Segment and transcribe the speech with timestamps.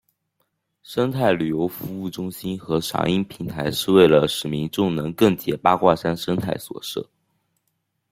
[0.81, 7.07] 生态旅游服务中心和赏鹰平台是为了使民众能更解八卦山生态所设。